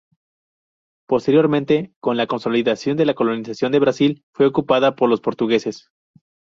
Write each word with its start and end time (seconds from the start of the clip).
Posteriormente, 1.07 1.93
con 1.99 2.17
la 2.17 2.25
consolidación 2.25 2.97
de 2.97 3.05
la 3.05 3.13
colonización 3.13 3.71
de 3.71 3.77
Brasil, 3.77 4.23
fue 4.33 4.47
ocupada 4.47 4.95
por 4.95 5.09
los 5.09 5.21
portugueses. 5.21 5.91